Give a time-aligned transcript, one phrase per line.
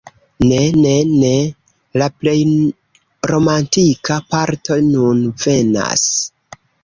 [0.51, 1.33] Ne, ne, ne!
[2.01, 2.33] La plej
[3.33, 6.09] romantika parto nun venas!